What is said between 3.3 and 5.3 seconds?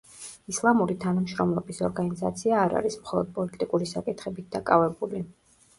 პოლიტიკური საკითხებით დაკავებული.